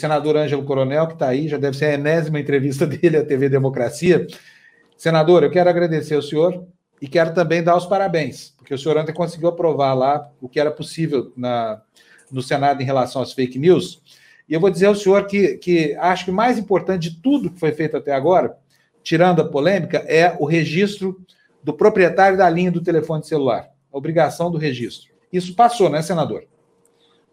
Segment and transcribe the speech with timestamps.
[0.00, 3.48] senador Ângelo Coronel, que está aí, já deve ser a enésima entrevista dele à TV
[3.48, 4.26] Democracia.
[4.96, 6.66] Senador, eu quero agradecer ao senhor
[7.00, 10.58] e quero também dar os parabéns, porque o senhor ontem conseguiu aprovar lá o que
[10.58, 11.80] era possível na,
[12.30, 14.02] no Senado em relação às fake news.
[14.48, 17.50] E eu vou dizer ao senhor que, que acho que o mais importante de tudo
[17.50, 18.56] que foi feito até agora,
[19.02, 21.20] tirando a polêmica, é o registro
[21.62, 23.68] do proprietário da linha do telefone celular.
[23.92, 25.10] A obrigação do registro.
[25.32, 26.44] Isso passou, né, senador?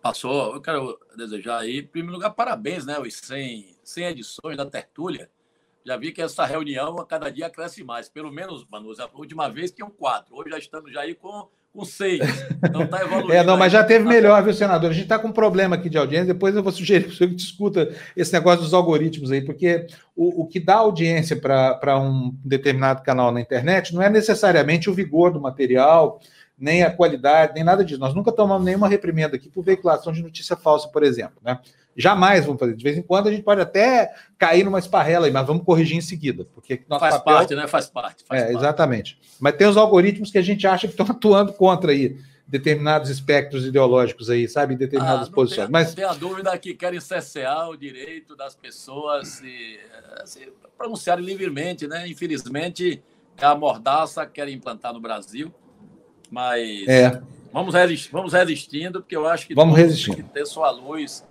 [0.01, 0.53] Passou.
[0.53, 2.99] Eu quero desejar aí, em primeiro lugar, parabéns, né?
[2.99, 5.29] Os 100, 100 edições da Tertúlia.
[5.85, 8.09] Já vi que essa reunião a cada dia cresce mais.
[8.09, 10.35] Pelo menos, Manu, a última vez tinham quatro.
[10.35, 11.47] Hoje já estamos já aí com
[11.77, 12.19] com seis.
[12.63, 13.33] Então está evoluindo.
[13.33, 14.89] É, não, mas já teve melhor, viu, senador?
[14.89, 16.33] A gente está com um problema aqui de audiência.
[16.33, 20.47] Depois eu vou sugerir que você discuta esse negócio dos algoritmos aí, porque o, o
[20.47, 25.39] que dá audiência para um determinado canal na internet não é necessariamente o vigor do
[25.39, 26.19] material,
[26.57, 27.99] nem a qualidade, nem nada disso.
[27.99, 31.59] Nós nunca tomamos nenhuma reprimenda aqui por veiculação de notícia falsa, por exemplo, né?
[31.95, 32.75] Jamais vamos fazer.
[32.75, 35.97] De vez em quando a gente pode até cair numa esparrela aí, mas vamos corrigir
[35.97, 36.45] em seguida.
[36.53, 37.33] Porque nosso faz papel...
[37.33, 37.67] parte, né?
[37.67, 38.23] Faz parte.
[38.23, 38.57] Faz é, parte.
[38.57, 39.19] exatamente.
[39.39, 43.65] Mas tem os algoritmos que a gente acha que estão atuando contra aí determinados espectros
[43.65, 44.75] ideológicos aí, sabe?
[44.75, 45.65] Determinadas ah, posições.
[45.65, 49.79] Tem, Mas tem a dúvida que querem cercear o direito das pessoas se,
[50.25, 52.07] se pronunciarem livremente, né?
[52.07, 53.03] Infelizmente,
[53.41, 55.53] a mordaça querem implantar no Brasil,
[56.29, 57.21] mas é.
[57.51, 57.73] vamos,
[58.11, 60.15] vamos resistindo, porque eu acho que vamos resistindo.
[60.17, 61.23] tem que ter sua luz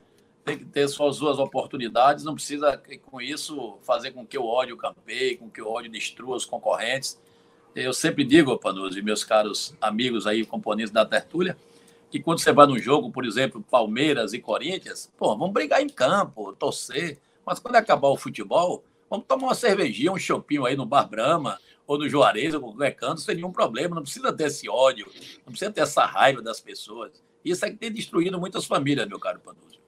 [0.47, 4.77] tem que ter suas duas oportunidades, não precisa, com isso, fazer com que o ódio
[4.77, 7.21] campeie, com que o ódio destrua os concorrentes.
[7.75, 11.57] Eu sempre digo, Panuzzi, meus caros amigos aí, componentes da tertúlia,
[12.09, 15.89] que quando você vai num jogo, por exemplo, Palmeiras e Corinthians, pô, vamos brigar em
[15.89, 20.87] campo, torcer, mas quando acabar o futebol, vamos tomar uma cervejinha, um chopinho aí no
[20.87, 24.69] Bar Brahma, ou no Juarez, ou no Lecando, sem nenhum problema, não precisa ter esse
[24.69, 25.07] ódio,
[25.45, 27.13] não precisa ter essa raiva das pessoas.
[27.45, 29.79] Isso é que tem destruído muitas famílias, meu caro Panuzzi.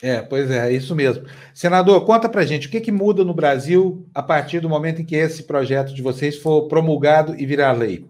[0.00, 1.26] É, pois é, é isso mesmo.
[1.54, 5.04] Senador, conta pra gente, o que, que muda no Brasil a partir do momento em
[5.04, 8.04] que esse projeto de vocês for promulgado e virar lei?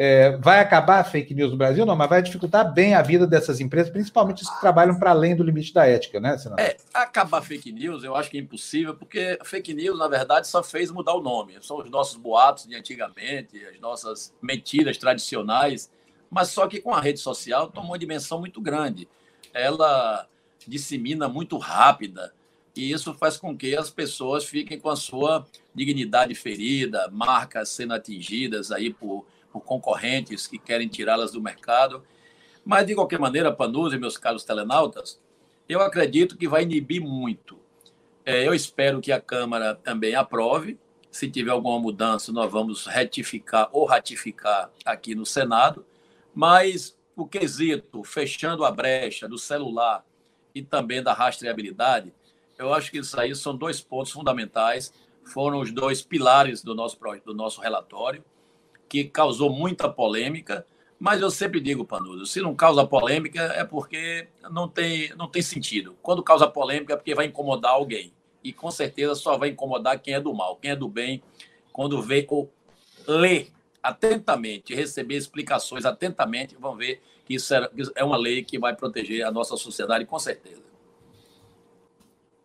[0.00, 1.84] É, vai acabar a fake news no Brasil?
[1.84, 5.34] Não, mas vai dificultar bem a vida dessas empresas, principalmente as que trabalham para além
[5.34, 6.64] do limite da ética, né, senador?
[6.64, 10.62] É, acabar fake news eu acho que é impossível, porque fake news, na verdade, só
[10.62, 11.56] fez mudar o nome.
[11.62, 15.90] São os nossos boatos de antigamente, as nossas mentiras tradicionais,
[16.30, 19.08] mas só que com a rede social tomou uma dimensão muito grande.
[19.52, 20.28] Ela
[20.64, 22.32] dissemina muito rápida,
[22.76, 25.44] e isso faz com que as pessoas fiquem com a sua
[25.74, 32.02] dignidade ferida, marcas sendo atingidas aí por, por concorrentes que querem tirá-las do mercado.
[32.64, 35.20] Mas, de qualquer maneira, Panus e meus caros telenautas,
[35.68, 37.58] eu acredito que vai inibir muito.
[38.24, 40.78] É, eu espero que a Câmara também aprove.
[41.10, 45.84] Se tiver alguma mudança, nós vamos retificar ou ratificar aqui no Senado.
[46.34, 50.04] Mas o quesito, fechando a brecha do celular
[50.54, 52.12] e também da rastreabilidade,
[52.58, 54.92] eu acho que isso aí são dois pontos fundamentais,
[55.24, 58.24] foram os dois pilares do nosso, do nosso relatório,
[58.88, 60.66] que causou muita polêmica,
[60.98, 65.42] mas eu sempre digo, Panudo, se não causa polêmica é porque não tem, não tem
[65.42, 65.96] sentido.
[66.02, 68.12] Quando causa polêmica é porque vai incomodar alguém.
[68.42, 70.56] E com certeza só vai incomodar quem é do mal.
[70.56, 71.22] Quem é do bem,
[71.72, 72.50] quando vê ou
[73.06, 73.48] lê
[73.80, 77.54] atentamente, receber explicações atentamente, vão ver que isso
[77.94, 80.62] é uma lei que vai proteger a nossa sociedade, com certeza.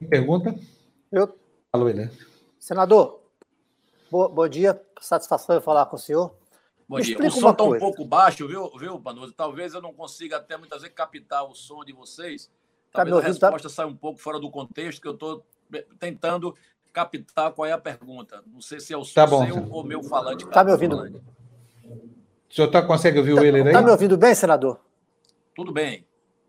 [0.10, 0.54] Pergunta?
[1.12, 1.38] Eu.
[1.72, 2.12] Alô, Helena.
[2.60, 3.22] Senador,
[4.12, 6.34] bo, bom dia, satisfação de falar com o senhor.
[6.88, 7.18] Bom Me dia.
[7.18, 9.34] O som está um pouco baixo, viu, viu, Panoso?
[9.34, 12.50] Talvez eu não consiga até muitas vezes captar o som de vocês.
[12.92, 13.74] Tá Talvez tá a resposta tá...
[13.74, 15.46] saia um pouco fora do contexto, que eu estou
[16.00, 16.56] tentando
[16.92, 18.44] captar qual é a pergunta.
[18.46, 20.46] Não sei se é o tá bom, seu ou meu falante.
[20.46, 20.96] Está me ouvindo?
[20.96, 21.18] Falante.
[21.18, 23.68] O senhor tá, consegue ouvir tá, o Euler aí?
[23.70, 24.80] Está me ouvindo bem, senador?
[25.56, 26.06] Tudo bem.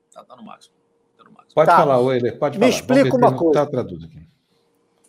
[0.09, 0.75] Está tá no máximo.
[1.17, 1.55] Tá no máximo.
[1.55, 1.77] Pode tá.
[1.77, 2.79] falar, Euler, pode me falar.
[2.79, 3.65] Explica uma coisa.
[3.65, 4.24] Tá traduzo aqui.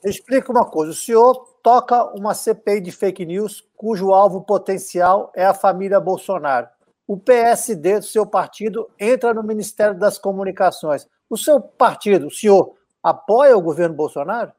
[0.06, 0.92] Explica uma coisa.
[0.92, 1.34] O senhor
[1.64, 6.68] toca uma CPI de fake news cujo alvo potencial é a família Bolsonaro.
[7.08, 11.08] O PSD do seu partido entra no Ministério das Comunicações.
[11.28, 14.52] O seu partido, o senhor, apoia o governo Bolsonaro?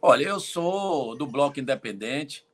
[0.00, 2.44] Olha, eu sou do Bloco Independente,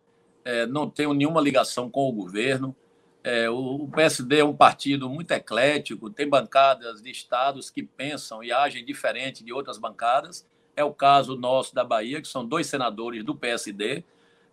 [0.45, 2.75] é, não tenho nenhuma ligação com o governo.
[3.23, 8.43] É, o, o PSD é um partido muito eclético, tem bancadas de estados que pensam
[8.43, 10.47] e agem diferente de outras bancadas.
[10.79, 14.05] É o caso nosso da Bahia, que são dois senadores do PSD,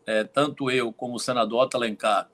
[0.07, 2.27] é, tanto eu como o senador Otto Alencar,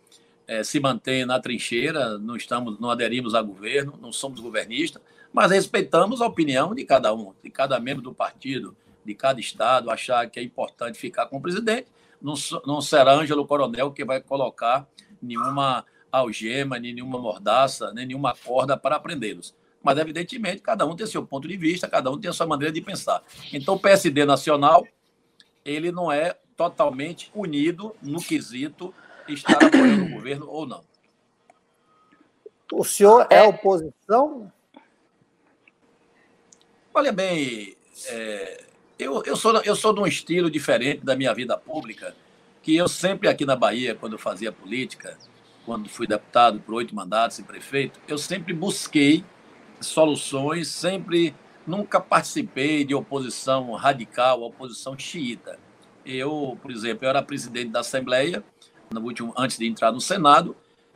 [0.47, 5.01] é, se mantém na trincheira, não estamos, não aderimos a governo, não somos governistas,
[5.33, 8.73] mas respeitamos a opinião de cada um, de cada membro do partido,
[9.03, 11.87] de cada estado, achar que é importante ficar com o presidente.
[12.21, 12.35] Não,
[12.65, 14.87] não será Ângelo Coronel que vai colocar
[15.21, 19.53] nenhuma algema, nenhuma mordaça, nenhuma corda para prendê-los.
[19.83, 22.71] Mas, evidentemente, cada um tem seu ponto de vista, cada um tem a sua maneira
[22.71, 23.23] de pensar.
[23.51, 24.85] Então, o PSD nacional,
[25.65, 28.93] ele não é totalmente unido no quesito
[29.27, 30.83] estar apoiando o governo ou não.
[32.71, 34.51] O senhor é, é oposição?
[36.93, 37.75] Olha bem,
[38.07, 38.63] é,
[38.99, 42.15] eu, eu, sou, eu sou de um estilo diferente da minha vida pública,
[42.61, 45.17] que eu sempre aqui na Bahia, quando eu fazia política,
[45.65, 49.23] quando fui deputado por oito mandatos e prefeito, eu sempre busquei
[49.81, 51.35] soluções, sempre
[51.65, 55.59] nunca participei de oposição radical, oposição xiita.
[56.05, 58.43] Eu, por exemplo, eu era presidente da Assembleia
[58.99, 60.55] último, antes de entrar no Senado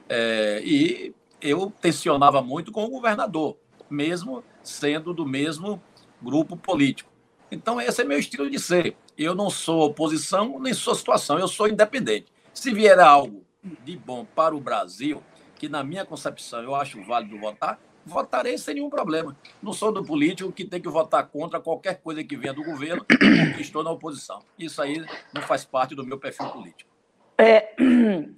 [0.09, 3.57] é, e eu tensionava muito com o governador,
[3.89, 5.81] mesmo sendo do mesmo
[6.21, 7.11] grupo político.
[7.51, 8.97] Então, esse é meu estilo de ser.
[9.17, 12.25] Eu não sou oposição, nem sou situação, eu sou independente.
[12.53, 13.45] Se vier algo
[13.83, 15.23] de bom para o Brasil,
[15.55, 19.35] que na minha concepção eu acho válido votar, votarei sem nenhum problema.
[19.61, 23.03] Não sou do político que tem que votar contra qualquer coisa que venha do governo
[23.03, 24.43] porque estou na oposição.
[24.57, 25.03] Isso aí
[25.33, 26.89] não faz parte do meu perfil político.
[27.37, 27.75] É,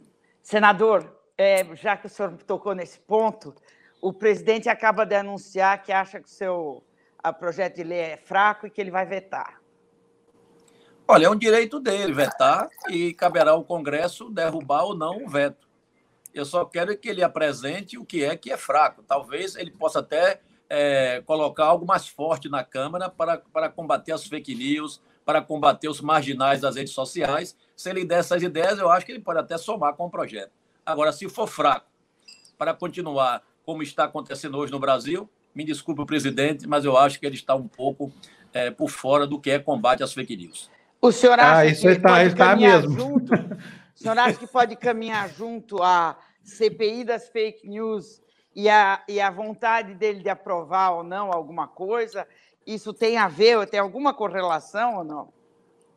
[0.41, 3.53] senador, é, já que o senhor tocou nesse ponto,
[4.01, 6.83] o presidente acaba de anunciar que acha que o seu
[7.39, 9.59] projeto de lei é fraco e que ele vai vetar.
[11.07, 15.66] Olha, é um direito dele vetar e caberá ao Congresso derrubar ou não o veto.
[16.33, 19.03] Eu só quero que ele apresente o que é que é fraco.
[19.03, 20.39] Talvez ele possa até
[20.69, 25.89] é, colocar algo mais forte na Câmara para, para combater as fake news, para combater
[25.89, 27.55] os marginais das redes sociais.
[27.75, 30.51] Se ele der essas ideias, eu acho que ele pode até somar com o projeto.
[30.85, 31.87] Agora, se for fraco,
[32.57, 37.19] para continuar como está acontecendo hoje no Brasil, me desculpe o presidente, mas eu acho
[37.19, 38.11] que ele está um pouco
[38.53, 40.69] é, por fora do que é combate às fake news.
[41.01, 42.99] O senhor acha ah, isso que está, pode está mesmo.
[42.99, 43.31] junto?
[43.97, 48.21] O senhor acha que pode caminhar junto a CPI das fake news
[48.55, 52.27] e a, e a vontade dele de aprovar ou não alguma coisa,
[52.65, 55.33] isso tem a ver, tem alguma correlação ou não?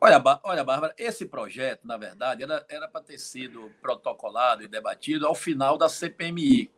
[0.00, 5.34] Olha, olha, Bárbara, esse projeto, na verdade, era para ter sido protocolado e debatido ao
[5.34, 6.70] final da CPMI.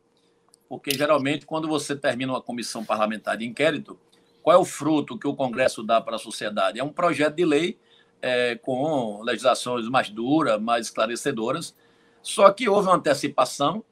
[0.69, 3.97] Porque, geralmente, quando você termina uma comissão parlamentar de inquérito,
[4.43, 6.81] qual é o fruto que o Congresso dá para a sociedade?
[6.81, 7.79] É um projeto de lei
[8.23, 11.75] é, com legislações mais duras, mais esclarecedoras,
[12.23, 13.85] só que houve uma antecipação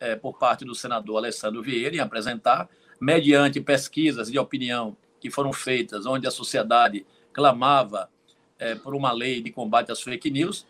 [0.00, 2.68] é, por parte do senador Alessandro Vieira em apresentar,
[3.00, 8.10] mediante pesquisas de opinião que foram feitas, onde a sociedade clamava
[8.58, 10.66] é, por uma lei de combate às fake news.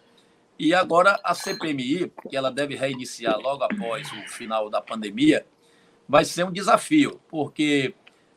[0.59, 5.47] E agora a CPMI, que ela deve reiniciar logo após o final da pandemia,
[6.09, 7.95] vai ser um desafio, porque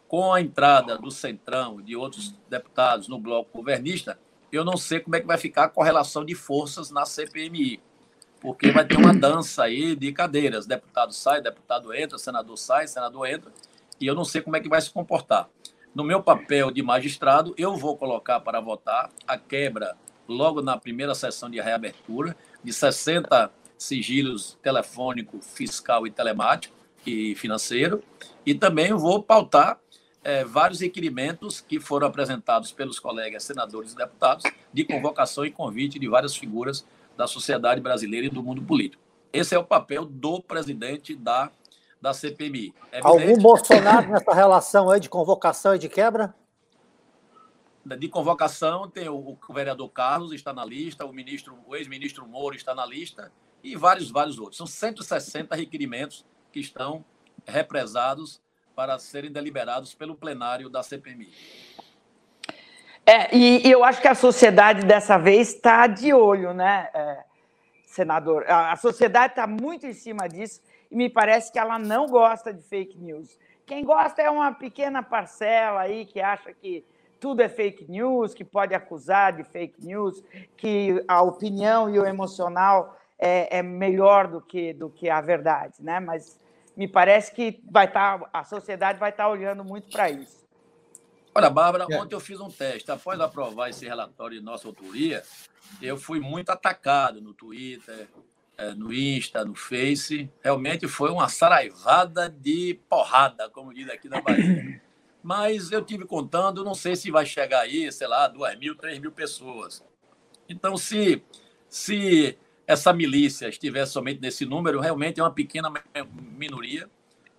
[0.08, 4.20] com a entrada do Centrão e de outros deputados no bloco governista,
[4.52, 7.82] eu não sei como é que vai ficar a correlação de forças na CPMI
[8.40, 10.66] porque vai ter uma dança aí de cadeiras.
[10.66, 13.52] Deputado sai, deputado entra, senador sai, senador entra,
[14.00, 15.50] e eu não sei como é que vai se comportar.
[15.94, 19.98] No meu papel de magistrado, eu vou colocar para votar a quebra,
[20.28, 26.76] logo na primeira sessão de reabertura, de 60 sigilos telefônico, fiscal e telemático
[27.06, 28.04] e financeiro,
[28.46, 29.80] e também vou pautar
[30.30, 35.98] é, vários requerimentos que foram apresentados pelos colegas senadores e deputados de convocação e convite
[35.98, 36.86] de várias figuras
[37.18, 39.02] da sociedade brasileira e do mundo político.
[39.34, 41.52] Esse é o papel do presidente da,
[42.00, 42.74] da CPMI.
[42.92, 46.36] É Algum Bolsonaro nessa relação aí de convocação e de quebra?
[47.84, 52.56] De convocação tem o, o vereador Carlos está na lista, o ministro, o ex-ministro Moro
[52.56, 53.32] está na lista
[53.64, 54.58] e vários, vários outros.
[54.58, 57.04] São 160 requerimentos que estão
[57.48, 58.40] represados
[58.80, 61.30] para serem deliberados pelo plenário da CPMI.
[63.06, 67.26] É, e, e, eu acho que a sociedade dessa vez está de olho, né, é,
[67.86, 68.46] senador?
[68.48, 72.54] A, a sociedade está muito em cima disso e me parece que ela não gosta
[72.54, 73.38] de fake news.
[73.66, 76.86] Quem gosta é uma pequena parcela aí que acha que
[77.20, 80.24] tudo é fake news, que pode acusar de fake news,
[80.56, 85.74] que a opinião e o emocional é, é melhor do que, do que a verdade,
[85.82, 86.00] né?
[86.00, 86.40] Mas
[86.80, 90.48] me parece que vai estar, tá, a sociedade vai estar tá olhando muito para isso.
[91.36, 92.00] Olha, Bárbara, é.
[92.00, 92.90] ontem eu fiz um teste.
[92.90, 95.22] Após aprovar esse relatório de nossa autoria,
[95.82, 98.08] eu fui muito atacado no Twitter,
[98.58, 100.32] é, no Insta, no Face.
[100.42, 104.82] Realmente foi uma saraivada de porrada, como diz aqui na Bahia.
[105.22, 109.00] Mas eu tive contando, não sei se vai chegar aí, sei lá, duas mil, três
[109.00, 109.84] mil pessoas.
[110.48, 111.22] Então, se,
[111.68, 112.38] se
[112.70, 115.74] essa milícia estiver somente nesse número, realmente é uma pequena
[116.38, 116.88] minoria,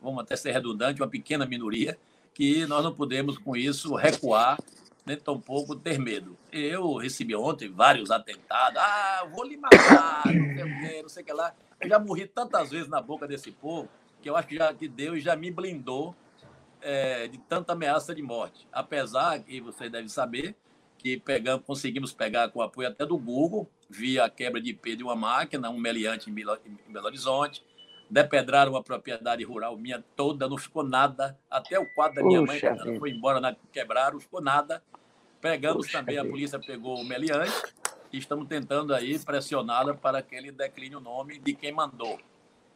[0.03, 1.97] vamos até ser redundante, uma pequena minoria,
[2.35, 4.59] que nós não podemos, com isso, recuar,
[5.07, 6.37] nem tampouco ter medo.
[6.51, 8.83] Eu recebi ontem vários atentados.
[8.83, 11.55] Ah, vou lhe matar, não sei o quê, não sei o que lá.
[11.81, 13.89] Eu já morri tantas vezes na boca desse povo
[14.21, 16.13] que eu acho que, já, que Deus já me blindou
[16.81, 18.67] é, de tanta ameaça de morte.
[18.73, 20.57] Apesar que você deve saber
[20.99, 25.03] que pegamos, conseguimos pegar com apoio até do Google, via a quebra de IP de
[25.03, 27.65] uma máquina, um meliante em Belo, Horizonte,
[28.09, 32.75] depedraram a propriedade rural minha toda, não ficou nada, até o quadro da minha Puxa
[32.75, 34.83] mãe foi embora, na, quebraram, não ficou nada.
[35.41, 37.53] Pegamos Puxa também, a polícia pegou o meliante
[38.13, 42.19] e estamos tentando aí pressioná-la para que ele decline o nome de quem mandou.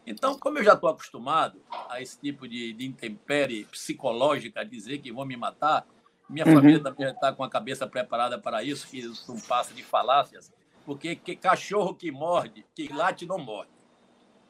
[0.07, 4.99] Então, como eu já estou acostumado a esse tipo de, de intempérie psicológica, a dizer
[4.99, 5.87] que vão me matar,
[6.29, 6.55] minha uhum.
[6.55, 10.53] família também está com a cabeça preparada para isso, que isso não passa de falácias,
[10.85, 13.71] porque que cachorro que morde, que late não morde.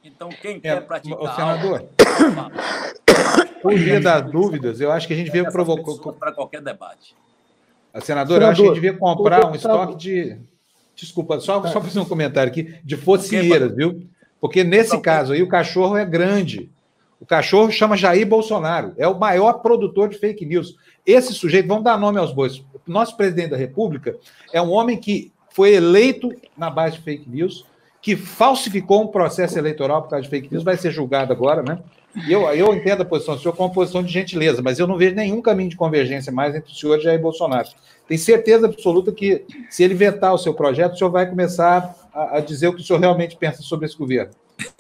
[0.03, 1.19] Então, quem é, quer praticar.
[1.19, 1.89] O senador,
[3.63, 6.13] por via das dúvidas, eu acho que a gente veio provocou.
[6.13, 7.17] Para qualquer debate.
[7.93, 10.39] A senadora, senador, eu acho que a gente devia comprar um estoque de.
[10.95, 14.07] Desculpa, só, só fazer um comentário aqui, de focieiras, viu?
[14.41, 16.71] Porque nesse caso aí, o cachorro é grande.
[17.19, 20.77] O cachorro chama Jair Bolsonaro, é o maior produtor de fake news.
[21.07, 22.63] Esse sujeito, vamos dar nome aos bois.
[22.87, 24.15] Nosso presidente da República
[24.53, 27.65] é um homem que foi eleito na base de fake news,
[28.03, 31.79] que falsificou um processo eleitoral por causa de fake news, vai ser julgado agora, né?
[32.27, 34.87] E eu, eu entendo a posição do senhor como uma posição de gentileza, mas eu
[34.87, 37.69] não vejo nenhum caminho de convergência mais entre o senhor e Jair Bolsonaro.
[38.09, 42.39] Tenho certeza absoluta que, se ele vetar o seu projeto, o senhor vai começar a,
[42.39, 44.33] a dizer o que o senhor realmente pensa sobre esse governo.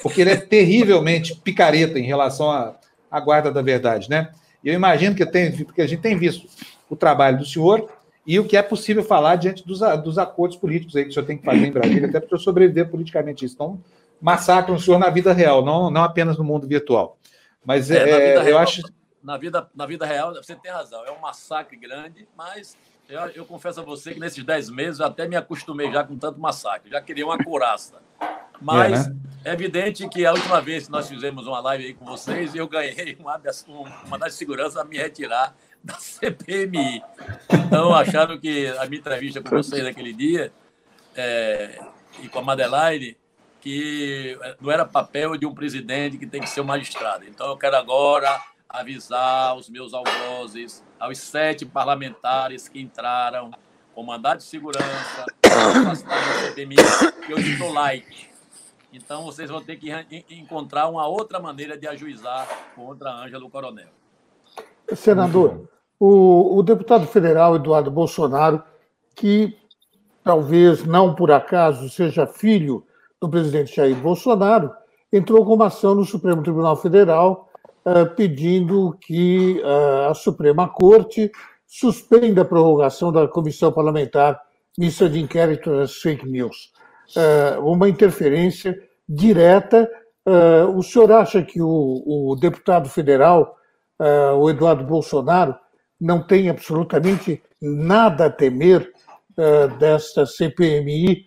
[0.02, 2.74] Porque ele é terrivelmente picareta em relação à,
[3.08, 4.30] à guarda da verdade, né?
[4.64, 6.48] Eu imagino que, tem, porque a gente tem visto
[6.90, 7.88] o trabalho do senhor
[8.26, 11.26] e o que é possível falar diante dos, dos acordos políticos aí que o senhor
[11.26, 13.54] tem que fazer em Brasília, até para o senhor sobreviver politicamente isso.
[13.54, 13.80] Então,
[14.20, 17.18] massacram o senhor na vida real, não, não apenas no mundo virtual.
[17.64, 18.82] Mas é, é, eu real, acho.
[19.22, 22.76] Na vida, na vida real, você tem razão, é um massacre grande, mas
[23.08, 26.16] eu, eu confesso a você que nesses 10 meses eu até me acostumei já com
[26.16, 28.02] tanto massacre, já queria uma couraça.
[28.60, 29.16] Mas é, né?
[29.44, 32.66] é, evidente que a última vez que nós fizemos uma live aí com vocês, eu
[32.66, 33.40] ganhei uma,
[34.06, 35.54] uma das seguranças a me retirar
[35.84, 37.02] da CPMI.
[37.52, 40.50] Então, acharam que a minha entrevista com vocês naquele dia
[41.14, 41.78] é,
[42.22, 43.16] e com a Madeleine,
[43.60, 47.24] que não era papel de um presidente que tem que ser um magistrado.
[47.26, 53.52] Então, eu quero agora avisar os meus algozes, aos sete parlamentares que entraram
[53.94, 55.26] com mandado de segurança,
[56.42, 56.76] CPMI,
[57.26, 58.30] que eu estou light.
[58.92, 59.90] Então, vocês vão ter que
[60.30, 63.88] encontrar uma outra maneira de ajuizar contra a Ângela Coronel.
[64.94, 65.68] Senador,
[66.04, 68.62] o, o deputado federal Eduardo Bolsonaro,
[69.16, 69.56] que
[70.22, 72.84] talvez não por acaso seja filho
[73.20, 74.70] do presidente Jair Bolsonaro,
[75.10, 77.48] entrou com uma ação no Supremo Tribunal Federal
[77.86, 81.32] uh, pedindo que uh, a Suprema Corte
[81.66, 84.38] suspenda a prorrogação da comissão parlamentar
[84.76, 86.70] mista de inquérito às fake news.
[87.16, 89.88] Uh, uma interferência direta.
[90.74, 93.54] o senhor acha que o, o deputado federal,
[94.40, 95.54] o Eduardo Bolsonaro,
[96.00, 98.92] não tem absolutamente nada a temer
[99.38, 101.26] uh, desta CPMI,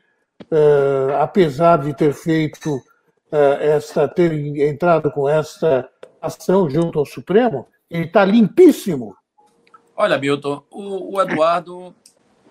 [0.51, 5.89] uh, apesar de ter feito uh, esta, ter entrado com esta
[6.21, 9.15] ação junto ao Supremo, ele está limpíssimo.
[9.95, 11.95] Olha, Milton, o, o Eduardo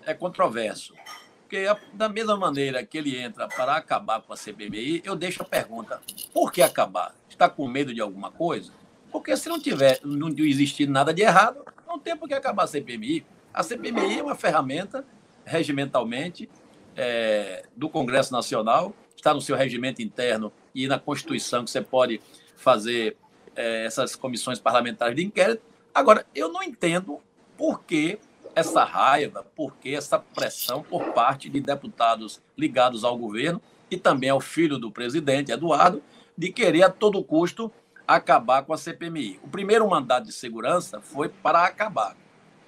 [0.05, 0.93] é controverso.
[1.41, 5.45] Porque, da mesma maneira que ele entra para acabar com a CPMI, eu deixo a
[5.45, 6.01] pergunta:
[6.33, 7.15] por que acabar?
[7.29, 8.73] Está com medo de alguma coisa?
[9.09, 11.63] Porque se não tiver, não existir nada de errado,
[11.97, 13.25] não tem por que acabar a CPMI.
[13.53, 15.03] A CPMI é uma ferramenta,
[15.43, 16.47] regimentalmente,
[16.95, 22.21] é, do Congresso Nacional, está no seu regimento interno e na Constituição que você pode
[22.55, 23.17] fazer
[23.55, 25.63] é, essas comissões parlamentares de inquérito.
[25.93, 27.19] Agora, eu não entendo
[27.57, 28.19] por que
[28.55, 34.29] essa raiva, por que essa pressão por parte de deputados ligados ao governo e também
[34.29, 36.01] ao filho do presidente, Eduardo,
[36.37, 37.71] de querer a todo custo
[38.07, 39.39] acabar com a CPMI.
[39.43, 42.15] O primeiro mandato de segurança foi para acabar.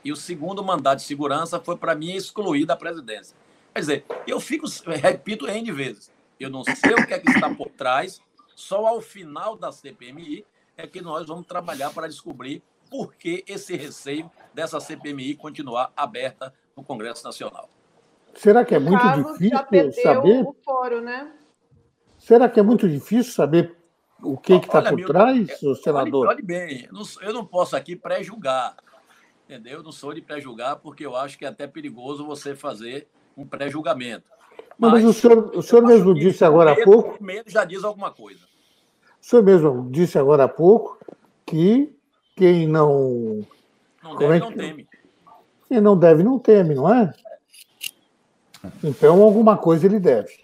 [0.04, 3.36] E o segundo mandato de segurança foi para mim excluir da presidência.
[3.74, 7.54] Quer dizer, eu fico, repito N vezes, eu não sei o que é que está
[7.54, 8.22] por trás,
[8.56, 13.76] só ao final da CPMI é que nós vamos trabalhar para descobrir por que esse
[13.76, 17.70] receio dessa CPMI continuar aberta no Congresso Nacional.
[18.34, 19.04] Será que é muito
[19.38, 20.44] difícil saber?
[20.44, 21.32] O fórum, né?
[22.18, 23.79] Será que é muito difícil saber
[24.22, 26.28] o que está por trás, o senador?
[26.28, 28.76] Olhe, olhe bem, eu não, eu não posso aqui pré-julgar,
[29.46, 29.80] entendeu?
[29.80, 33.46] Eu não sou de pré-julgar porque eu acho que é até perigoso você fazer um
[33.46, 34.26] pré-julgamento.
[34.78, 37.18] Mas, mas, o senhor, o senhor mesmo disse agora medo, há pouco.
[37.20, 38.46] O medo já diz alguma coisa.
[39.22, 40.98] O senhor mesmo disse agora há pouco
[41.46, 41.94] que
[42.36, 43.46] quem não.
[44.02, 44.46] Não deve, é que...
[44.46, 44.88] não teme.
[45.68, 47.14] Quem não deve, não teme, não é?
[48.84, 50.40] Então, alguma coisa ele deve.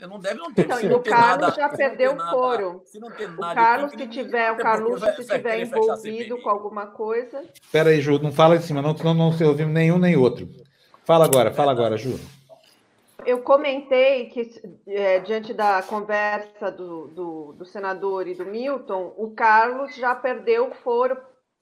[0.00, 0.64] Não deve não ter.
[0.64, 2.82] Então, e o Carlos nada, já perdeu o foro.
[3.36, 7.42] o Carlos, se tiver, o Carlos, se tiver envolvido com alguma coisa.
[7.60, 10.48] Espera aí, Ju, não fala em cima, não, não, não se ouvimos nenhum nem outro.
[11.04, 12.18] Fala agora, fala agora, Ju.
[13.26, 14.48] Eu comentei que,
[14.86, 20.68] é, diante da conversa do, do, do senador e do Milton, o Carlos já perdeu
[20.68, 21.16] o foro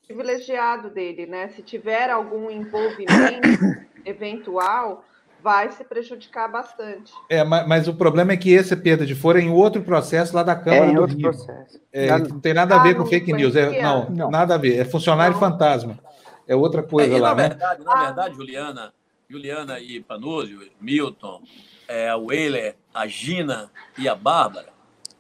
[0.07, 1.49] privilegiado dele, né?
[1.49, 3.49] Se tiver algum envolvimento
[4.05, 5.03] eventual,
[5.43, 7.13] vai se prejudicar bastante.
[7.29, 10.35] É, mas, mas, o problema é que esse perda de foro é em outro processo
[10.35, 11.31] lá da Câmara é, do outro Rio.
[11.31, 11.81] Processo.
[11.93, 13.55] É, não tem nada a ver ah, com fake news.
[13.57, 14.79] É, não, não, nada a ver.
[14.79, 15.41] É funcionário não.
[15.41, 15.99] fantasma.
[16.47, 17.49] É outra coisa é, lá, na né?
[17.49, 18.95] Verdade, na verdade, Juliana,
[19.29, 21.43] Juliana e Panúzio, Milton,
[21.89, 24.69] é, a Weiler, a Gina e a Bárbara,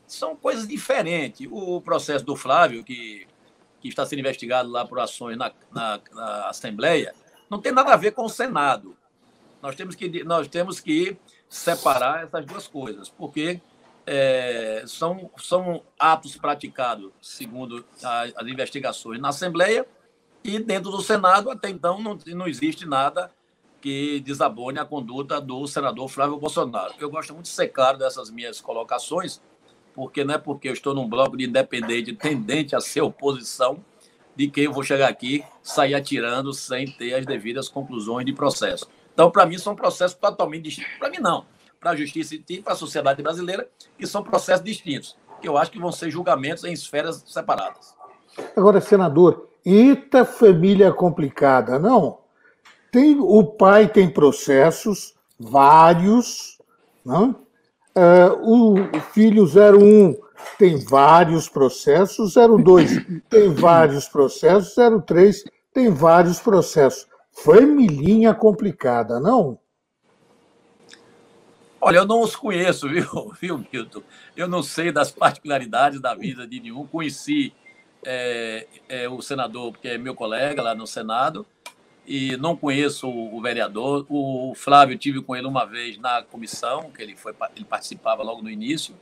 [0.06, 1.48] são coisas diferentes.
[1.50, 3.26] O processo do Flávio, que
[3.86, 7.14] que está sendo investigado lá por ações na, na, na Assembleia,
[7.48, 8.96] não tem nada a ver com o Senado.
[9.62, 11.16] Nós temos que, nós temos que
[11.48, 13.60] separar essas duas coisas, porque
[14.06, 19.86] é, são, são atos praticados, segundo as, investigações, na Assembleia,
[20.44, 23.32] e dentro do Senado, até então, não, não existe nada
[23.80, 26.94] que desabone a conduta do senador Flávio Bolsonaro.
[26.98, 29.40] Eu gosto muito de ser claro dessas minhas colocações,
[29.94, 33.84] porque não é porque eu estou num bloco de independente tendente a ser oposição
[34.36, 38.88] de que eu vou chegar aqui sair atirando sem ter as devidas conclusões de processo.
[39.16, 40.92] Então, para mim, são processos totalmente distintos.
[40.98, 41.46] Para mim, não.
[41.80, 43.66] Para a justiça e para a sociedade brasileira,
[43.98, 47.94] que são processos distintos, que eu acho que vão ser julgamentos em esferas separadas.
[48.54, 52.18] Agora, senador, eita família complicada, não?
[52.92, 56.58] Tem, o pai tem processos, vários,
[57.02, 57.36] não?
[57.96, 60.14] Uh, o filho 01
[60.58, 64.74] tem vários processos, 02 tem vários processos,
[65.06, 65.42] 03
[65.72, 67.06] tem vários processos.
[67.36, 69.58] Familhinha complicada, não?
[71.80, 74.02] Olha, eu não os conheço, viu, viu, Milton?
[74.36, 76.86] Eu não sei das particularidades da vida de nenhum.
[76.86, 77.52] Conheci
[78.04, 81.46] é, é, o senador, porque é meu colega lá no Senado,
[82.06, 84.06] e não conheço o vereador.
[84.08, 88.42] O Flávio tive com ele uma vez na comissão, que ele foi ele participava logo
[88.42, 88.94] no início.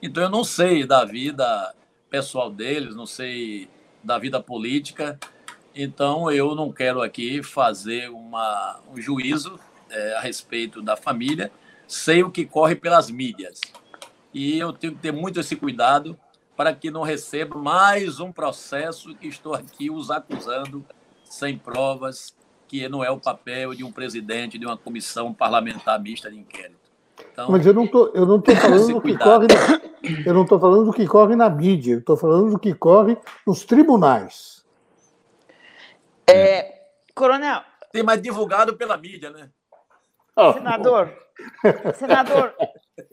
[0.00, 1.74] Então eu não sei da vida
[2.08, 3.68] pessoal deles, não sei
[4.02, 5.18] da vida política.
[5.74, 9.58] Então eu não quero aqui fazer uma, um juízo
[9.90, 11.50] é, a respeito da família.
[11.86, 13.60] Sei o que corre pelas mídias.
[14.32, 16.16] E eu tenho que ter muito esse cuidado
[16.56, 20.84] para que não receba mais um processo que estou aqui os acusando
[21.24, 22.34] sem provas,
[22.68, 26.76] que não é o papel de um presidente de uma comissão parlamentar mista de inquérito.
[27.32, 29.80] Então, Mas eu não tô, eu não estou falando do que corre, na,
[30.26, 33.16] eu não estou falando do que corre na mídia, eu estou falando do que corre
[33.46, 34.61] nos tribunais.
[36.26, 36.82] É,
[37.14, 37.62] coronel.
[37.92, 39.50] Tem mais divulgado pela mídia, né?
[40.34, 41.14] Oh, senador,
[41.64, 41.92] oh.
[41.92, 42.54] senador,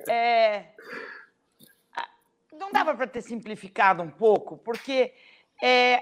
[0.08, 0.68] é,
[2.54, 5.14] não dava para ter simplificado um pouco, porque
[5.62, 6.02] é,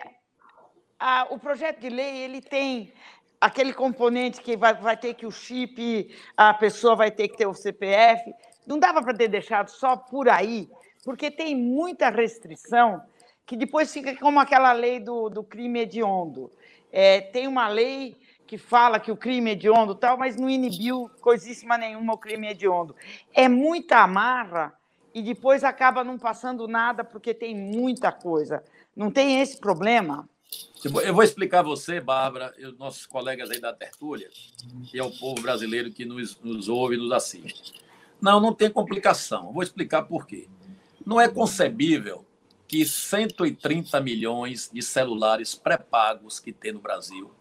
[0.99, 2.93] a, o projeto de lei ele tem
[3.39, 7.45] aquele componente que vai, vai ter que o chip, a pessoa vai ter que ter
[7.45, 8.33] o CPF.
[8.65, 10.69] Não dava para ter deixado só por aí,
[11.03, 13.01] porque tem muita restrição
[13.45, 16.51] que depois fica como aquela lei do, do crime hediondo.
[16.91, 21.11] É, tem uma lei que fala que o crime é hediondo tal, mas não inibiu
[21.19, 22.95] coisíssima nenhuma o crime hediondo.
[23.33, 24.73] É muita amarra
[25.13, 28.63] e depois acaba não passando nada porque tem muita coisa.
[28.95, 30.27] Não tem esse problema?
[31.03, 34.29] Eu vou explicar a você, Bárbara, e os nossos colegas aí da tertúlia,
[34.89, 37.73] que é o povo brasileiro que nos, nos ouve e nos assiste.
[38.21, 39.51] Não, não tem complicação.
[39.51, 40.47] vou explicar por quê.
[41.05, 42.26] Não é concebível
[42.67, 47.31] que 130 milhões de celulares pré-pagos que tem no Brasil,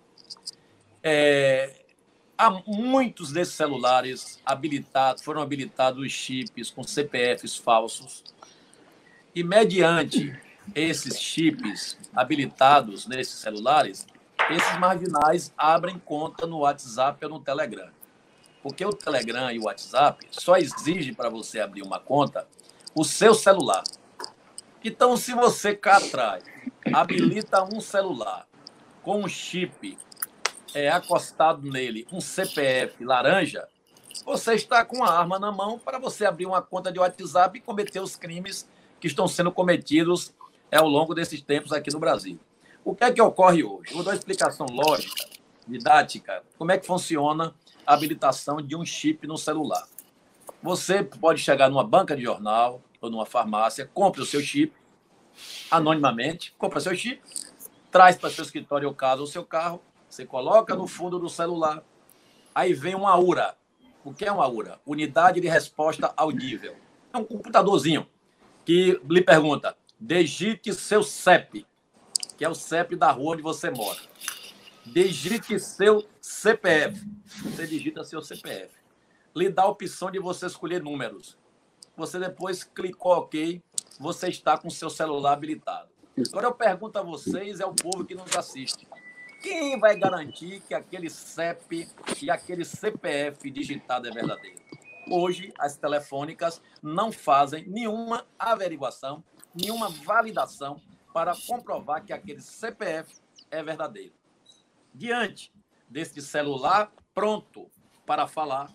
[1.03, 1.85] é,
[2.39, 8.23] há muitos desses celulares habilitados, foram habilitados os chips com CPFs falsos,
[9.35, 10.39] e mediante
[10.75, 14.07] esses chips habilitados nesses celulares,
[14.51, 17.91] esses marginais abrem conta no WhatsApp ou no Telegram.
[18.63, 22.47] Porque o Telegram e o WhatsApp só exigem para você abrir uma conta
[22.95, 23.85] o seu celular.
[24.89, 26.45] Então, se você cá atrás
[26.95, 28.47] habilita um celular
[29.03, 29.99] com um chip
[30.73, 33.67] é, acostado nele, um CPF laranja,
[34.25, 37.61] você está com a arma na mão para você abrir uma conta de WhatsApp e
[37.61, 38.69] cometer os crimes
[39.01, 40.33] que estão sendo cometidos
[40.71, 42.39] é ao longo desses tempos aqui no Brasil.
[42.85, 43.93] O que é que ocorre hoje?
[43.93, 45.29] Vou dar uma explicação lógica,
[45.67, 47.53] didática, como é que funciona
[47.85, 49.85] a habilitação de um chip no celular.
[50.63, 54.73] Você pode chegar numa banca de jornal ou numa farmácia, compre o seu chip
[55.71, 57.21] anonimamente, compra seu chip,
[57.91, 61.83] traz para seu escritório ou casa o seu carro, você coloca no fundo do celular,
[62.55, 63.57] aí vem uma URA.
[64.05, 64.81] O que é uma URA?
[64.87, 66.77] Unidade de Resposta Audível.
[67.13, 68.07] É um computadorzinho
[68.65, 71.67] que lhe pergunta: digite seu CEP,
[72.37, 73.99] que é o CEP da rua onde você mora.
[74.85, 77.05] Digite seu CPF.
[77.43, 78.73] Você digita seu CPF.
[79.35, 81.37] Lhe dá a opção de você escolher números.
[81.97, 83.63] Você depois clicou OK,
[83.99, 85.89] você está com seu celular habilitado.
[86.29, 88.87] Agora eu pergunto a vocês, é o povo que nos assiste.
[89.43, 91.89] Quem vai garantir que aquele CEP
[92.21, 94.59] e aquele CPF digitado é verdadeiro?
[95.09, 99.23] Hoje, as telefônicas não fazem nenhuma averiguação,
[99.55, 100.81] nenhuma validação
[101.15, 103.15] para comprovar que aquele CPF
[103.51, 104.13] é verdadeiro.
[104.93, 105.53] Diante
[105.89, 107.71] desse celular pronto
[108.05, 108.73] para falar,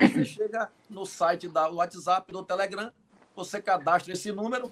[0.00, 2.90] você chega no site da WhatsApp, do Telegram,
[3.34, 4.70] você cadastra esse número,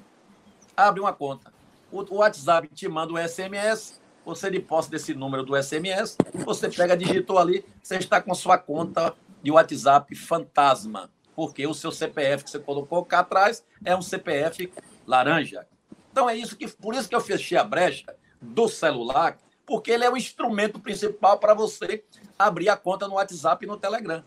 [0.77, 1.53] abre uma conta.
[1.91, 6.97] O WhatsApp te manda um SMS, você de posse desse número do SMS, você pega,
[6.97, 12.51] digitou ali, você está com sua conta de WhatsApp fantasma, porque o seu CPF que
[12.51, 14.73] você colocou cá atrás é um CPF
[15.07, 15.67] laranja.
[16.11, 20.05] Então é isso que por isso que eu fechei a brecha do celular, porque ele
[20.05, 22.05] é o instrumento principal para você
[22.39, 24.23] abrir a conta no WhatsApp e no Telegram.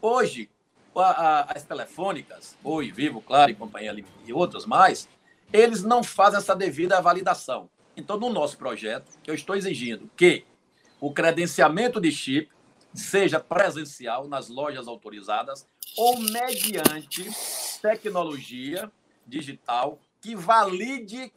[0.00, 0.50] Hoje,
[0.94, 5.08] a, a, as telefônicas, Oi, Vivo, Claro e companhia e outros mais,
[5.52, 7.68] eles não fazem essa devida validação.
[7.96, 10.44] Então, no nosso projeto, eu estou exigindo que
[11.00, 12.50] o credenciamento de chip
[12.94, 17.28] seja presencial nas lojas autorizadas ou mediante
[17.80, 18.90] tecnologia
[19.26, 21.32] digital que valide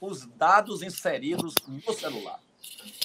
[0.00, 2.40] os dados inseridos no celular.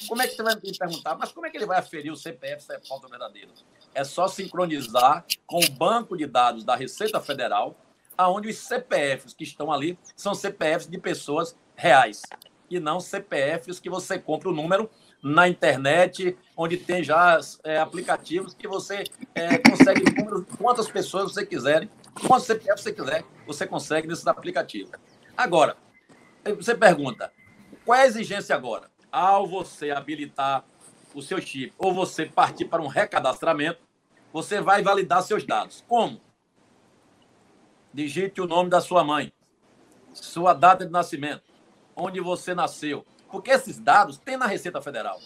[0.08, 2.16] Como é que você vai me perguntar, mas como é que ele vai aferir o
[2.16, 3.52] CPF se é falta verdadeira?
[3.94, 7.76] É só sincronizar com o banco de dados da Receita Federal,
[8.18, 12.22] aonde os CPFs que estão ali são CPFs de pessoas reais
[12.70, 14.90] e não CPFs que você compra o número
[15.22, 20.04] na internet, onde tem já é, aplicativos que você é, consegue
[20.58, 21.90] quantas pessoas você quiser,
[22.28, 24.92] quantos CPF você quiser, você consegue nesses aplicativos.
[25.36, 25.76] Agora,
[26.56, 27.32] você pergunta,
[27.84, 28.90] qual é a exigência agora?
[29.12, 30.66] Ao você habilitar
[31.14, 33.80] o seu chip ou você partir para um recadastramento,
[34.32, 35.84] você vai validar seus dados.
[35.88, 36.22] Como?
[37.94, 39.32] Digite o nome da sua mãe,
[40.14, 41.44] sua data de nascimento,
[41.96, 43.06] onde você nasceu.
[43.32, 45.20] Porque esses dados tem na Receita Federal.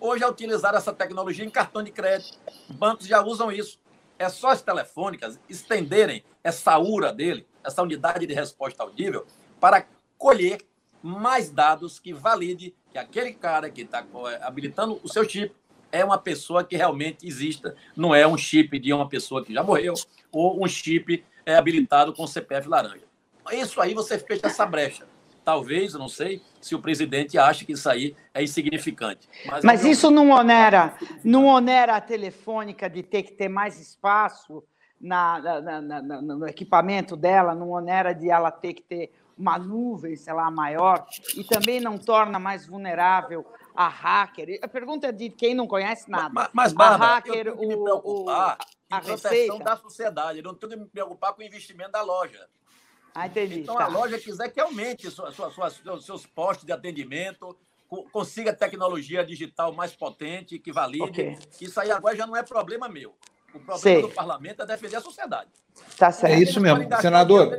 [0.00, 2.38] Hoje é utilizar essa tecnologia em cartão de crédito.
[2.68, 3.78] Bancos já usam isso.
[4.18, 9.26] É só as telefônicas estenderem essa URA dele, essa unidade de resposta audível,
[9.60, 9.86] para
[10.16, 10.66] colher
[11.02, 14.04] mais dados que valide que aquele cara que está
[14.40, 15.54] habilitando o seu chip
[15.92, 19.62] é uma pessoa que realmente exista, não é um chip de uma pessoa que já
[19.62, 19.94] morreu
[20.32, 23.04] ou um chip é, habilitado com CPF laranja.
[23.52, 25.06] Isso aí você fecha essa brecha.
[25.44, 29.28] Talvez, eu não sei, se o presidente acha que isso aí é insignificante.
[29.46, 34.64] Mas, Mas isso não onera, não onera a telefônica de ter que ter mais espaço
[35.00, 40.16] na, na, na, no equipamento dela, não onera de ela ter que ter uma nuvem,
[40.16, 43.44] sei lá, maior, e também não torna mais vulnerável
[43.74, 44.58] a hacker.
[44.62, 46.30] A pergunta é de quem não conhece nada.
[46.32, 50.38] Mas, mas Bárbara, a hacker, eu tenho que me preocupar o, a proteção da sociedade,
[50.38, 52.48] eu não tenho que me preocupar com o investimento da loja.
[53.14, 53.60] Ah, entendi.
[53.60, 53.84] Então tá.
[53.84, 55.70] a loja quiser que aumente sua, sua, sua,
[56.00, 57.56] seus postos de atendimento,
[58.12, 61.04] consiga tecnologia digital mais potente, que valide.
[61.04, 61.38] Okay.
[61.60, 63.14] Isso aí agora já não é problema meu.
[63.56, 64.02] O problema Sei.
[64.02, 65.50] do parlamento é defender a sociedade.
[65.96, 66.32] Tá certo.
[66.32, 67.58] É isso mesmo, senador.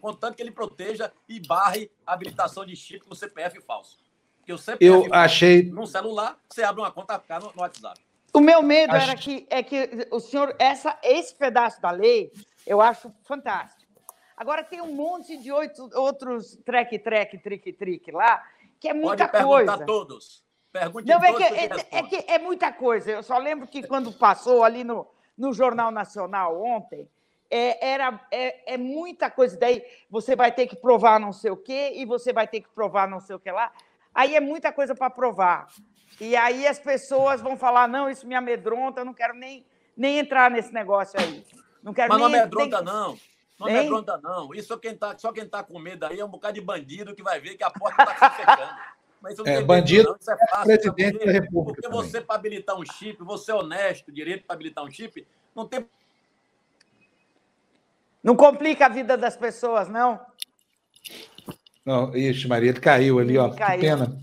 [0.00, 3.98] Contanto que ele proteja e barre a habilitação de chip no CPF falso.
[4.38, 8.00] Porque o CPF eu achei no celular, você abre uma conta no, no WhatsApp.
[8.32, 9.10] O meu medo acho...
[9.10, 12.32] era que é que o senhor essa esse pedaço da lei
[12.66, 13.84] eu acho fantástico.
[14.36, 18.42] Agora tem um monte de oito, outros trek, trek, trick, trick lá,
[18.80, 19.72] que é muita Pode coisa.
[19.72, 20.44] Perguntar todos.
[20.72, 23.12] Pergunte Não, é que, é, é, que é muita coisa.
[23.12, 27.08] Eu só lembro que quando passou ali no, no Jornal Nacional ontem,
[27.50, 29.56] é, era, é, é, muita coisa.
[29.56, 32.68] Daí você vai ter que provar não sei o quê, e você vai ter que
[32.68, 33.72] provar não sei o que lá.
[34.14, 35.68] Aí é muita coisa para provar.
[36.20, 39.64] E aí as pessoas vão falar: não, isso me amedronta, eu não quero nem,
[39.96, 41.44] nem entrar nesse negócio aí.
[41.82, 42.84] Não quero Mas nem, não amedronta, nem...
[42.84, 43.18] não.
[43.58, 44.54] Não amedronta, não.
[44.54, 47.22] Isso quem tá, só quem está com medo aí é um bocado de bandido que
[47.22, 48.74] vai ver que a porta está se fechando.
[49.24, 50.64] Mas não é, bandido medo, Isso é fácil.
[50.66, 51.80] Presidente porque, da República.
[51.80, 55.66] Porque você, para habilitar um chip, você é honesto, direito para habilitar um chip, não
[55.66, 55.88] tem.
[58.22, 60.20] Não complica a vida das pessoas, não?
[61.86, 63.48] Não, ixi, Maria, ele caiu ali, ó.
[63.48, 63.80] Caiu.
[63.80, 64.18] Que pena.